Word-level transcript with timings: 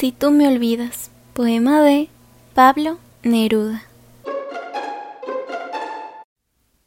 Si 0.00 0.12
tú 0.12 0.30
me 0.30 0.48
olvidas, 0.48 1.10
poema 1.34 1.82
de 1.82 2.08
Pablo 2.54 2.96
Neruda. 3.22 3.82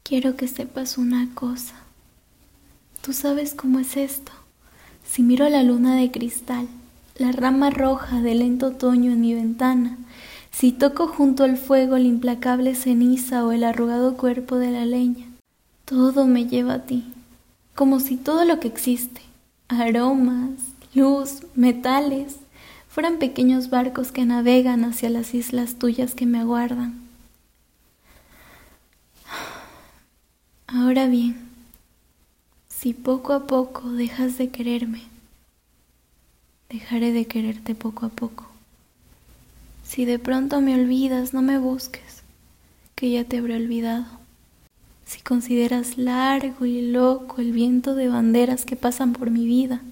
Quiero 0.02 0.34
que 0.34 0.48
sepas 0.48 0.98
una 0.98 1.32
cosa. 1.32 1.76
Tú 3.02 3.12
sabes 3.12 3.54
cómo 3.54 3.78
es 3.78 3.96
esto. 3.96 4.32
Si 5.04 5.22
miro 5.22 5.48
la 5.48 5.62
luna 5.62 5.94
de 5.94 6.10
cristal, 6.10 6.66
la 7.16 7.30
rama 7.30 7.70
roja 7.70 8.20
del 8.20 8.40
lento 8.40 8.66
otoño 8.66 9.12
en 9.12 9.20
mi 9.20 9.32
ventana, 9.32 9.96
si 10.50 10.72
toco 10.72 11.06
junto 11.06 11.44
al 11.44 11.56
fuego 11.56 11.96
la 11.98 12.08
implacable 12.08 12.74
ceniza 12.74 13.46
o 13.46 13.52
el 13.52 13.62
arrugado 13.62 14.16
cuerpo 14.16 14.56
de 14.56 14.72
la 14.72 14.86
leña, 14.86 15.28
todo 15.84 16.26
me 16.26 16.48
lleva 16.48 16.74
a 16.74 16.82
ti, 16.82 17.04
como 17.76 18.00
si 18.00 18.16
todo 18.16 18.44
lo 18.44 18.58
que 18.58 18.66
existe, 18.66 19.20
aromas, 19.68 20.58
luz, 20.94 21.42
metales, 21.54 22.38
fueran 22.94 23.18
pequeños 23.18 23.70
barcos 23.70 24.12
que 24.12 24.24
navegan 24.24 24.84
hacia 24.84 25.10
las 25.10 25.34
islas 25.34 25.80
tuyas 25.80 26.14
que 26.14 26.26
me 26.26 26.38
aguardan. 26.38 26.94
Ahora 30.68 31.08
bien, 31.08 31.36
si 32.68 32.94
poco 32.94 33.32
a 33.32 33.48
poco 33.48 33.90
dejas 33.90 34.38
de 34.38 34.50
quererme, 34.50 35.02
dejaré 36.68 37.10
de 37.10 37.24
quererte 37.24 37.74
poco 37.74 38.06
a 38.06 38.10
poco. 38.10 38.46
Si 39.82 40.04
de 40.04 40.20
pronto 40.20 40.60
me 40.60 40.80
olvidas, 40.80 41.34
no 41.34 41.42
me 41.42 41.58
busques, 41.58 42.22
que 42.94 43.10
ya 43.10 43.24
te 43.24 43.38
habré 43.38 43.56
olvidado. 43.56 44.06
Si 45.04 45.20
consideras 45.20 45.98
largo 45.98 46.64
y 46.64 46.92
loco 46.92 47.40
el 47.40 47.50
viento 47.50 47.96
de 47.96 48.06
banderas 48.06 48.64
que 48.64 48.76
pasan 48.76 49.14
por 49.14 49.32
mi 49.32 49.46
vida, 49.46 49.82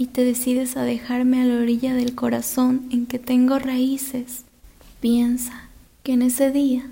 y 0.00 0.06
te 0.06 0.22
decides 0.22 0.76
a 0.76 0.84
dejarme 0.84 1.42
a 1.42 1.44
la 1.44 1.60
orilla 1.60 1.92
del 1.92 2.14
corazón 2.14 2.86
en 2.92 3.06
que 3.06 3.18
tengo 3.18 3.58
raíces, 3.58 4.44
piensa 5.00 5.64
que 6.04 6.12
en 6.12 6.22
ese 6.22 6.52
día, 6.52 6.88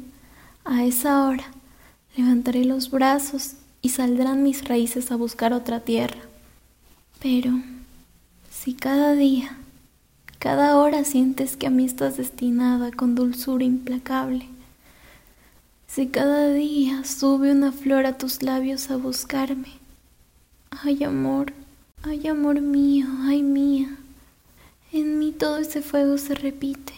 a 0.64 0.84
esa 0.84 1.24
hora, 1.24 1.44
levantaré 2.16 2.64
los 2.64 2.90
brazos 2.90 3.52
y 3.80 3.90
saldrán 3.90 4.42
mis 4.42 4.66
raíces 4.66 5.12
a 5.12 5.16
buscar 5.16 5.52
otra 5.52 5.78
tierra. 5.78 6.18
Pero 7.22 7.52
si 8.50 8.74
cada 8.74 9.12
día, 9.14 9.56
cada 10.40 10.76
hora 10.76 11.04
sientes 11.04 11.56
que 11.56 11.68
a 11.68 11.70
mí 11.70 11.84
estás 11.84 12.16
destinada 12.16 12.90
con 12.90 13.14
dulzura 13.14 13.62
implacable, 13.62 14.48
si 15.86 16.08
cada 16.08 16.52
día 16.52 17.04
sube 17.04 17.52
una 17.52 17.70
flor 17.70 18.04
a 18.04 18.18
tus 18.18 18.42
labios 18.42 18.90
a 18.90 18.96
buscarme, 18.96 19.68
ay 20.70 21.04
amor, 21.04 21.52
Ay, 22.02 22.28
amor 22.28 22.60
mío, 22.60 23.06
ay 23.22 23.42
mía, 23.42 23.96
en 24.92 25.18
mí 25.18 25.32
todo 25.32 25.58
ese 25.58 25.82
fuego 25.82 26.18
se 26.18 26.34
repite, 26.34 26.92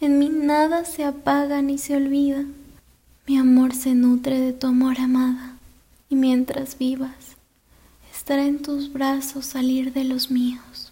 en 0.00 0.18
mí 0.18 0.28
nada 0.30 0.84
se 0.84 1.04
apaga 1.04 1.60
ni 1.62 1.78
se 1.78 1.96
olvida. 1.96 2.44
Mi 3.26 3.36
amor 3.36 3.74
se 3.74 3.94
nutre 3.94 4.40
de 4.40 4.54
tu 4.54 4.68
amor 4.68 4.98
amada, 5.00 5.58
y 6.08 6.16
mientras 6.16 6.78
vivas, 6.78 7.36
estará 8.14 8.46
en 8.46 8.62
tus 8.62 8.90
brazos 8.90 9.44
salir 9.44 9.92
de 9.92 10.04
los 10.04 10.30
míos. 10.30 10.87